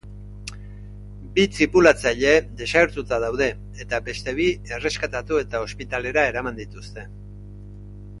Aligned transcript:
Bi 1.35 1.43
tripulatzaie 1.57 2.31
desagertuta 2.61 3.19
daude 3.23 3.49
eta 3.85 3.99
beste 4.07 4.33
bi 4.39 4.47
erreskatatu 4.79 5.39
eta 5.43 5.61
hospitalera 5.67 6.25
eraman 6.31 6.59
dituzte. 6.63 7.05